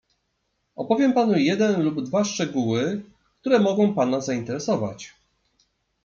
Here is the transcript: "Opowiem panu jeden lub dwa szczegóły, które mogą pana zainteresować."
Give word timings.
"Opowiem 0.75 1.11
panu 1.17 1.37
jeden 1.37 1.81
lub 1.81 2.01
dwa 2.05 2.23
szczegóły, 2.23 3.03
które 3.41 3.59
mogą 3.59 3.93
pana 3.93 4.21
zainteresować." 4.21 5.13